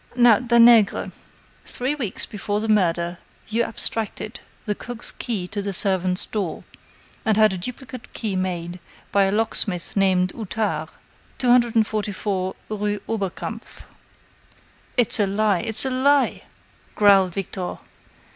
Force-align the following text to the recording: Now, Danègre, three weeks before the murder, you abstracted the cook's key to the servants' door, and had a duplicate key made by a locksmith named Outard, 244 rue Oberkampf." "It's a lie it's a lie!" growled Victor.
Now, 0.15 0.39
Danègre, 0.39 1.11
three 1.63 1.93
weeks 1.93 2.25
before 2.25 2.59
the 2.59 2.67
murder, 2.67 3.19
you 3.49 3.61
abstracted 3.61 4.39
the 4.65 4.73
cook's 4.73 5.11
key 5.11 5.47
to 5.49 5.61
the 5.61 5.73
servants' 5.73 6.25
door, 6.25 6.63
and 7.23 7.37
had 7.37 7.53
a 7.53 7.57
duplicate 7.59 8.11
key 8.13 8.35
made 8.35 8.79
by 9.11 9.25
a 9.25 9.31
locksmith 9.31 9.95
named 9.95 10.33
Outard, 10.35 10.89
244 11.37 12.55
rue 12.69 12.99
Oberkampf." 13.07 13.85
"It's 14.97 15.19
a 15.19 15.27
lie 15.27 15.59
it's 15.59 15.85
a 15.85 15.91
lie!" 15.91 16.45
growled 16.95 17.33
Victor. 17.35 17.77